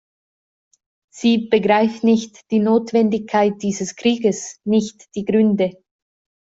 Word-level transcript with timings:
Sie 1.13 1.47
begreift 1.47 2.03
nicht 2.03 2.49
die 2.49 2.57
Notwendigkeit 2.57 3.61
dieses 3.61 3.95
Krieges, 3.95 4.59
nicht 4.63 5.07
die 5.13 5.25
Gründe. 5.25 5.73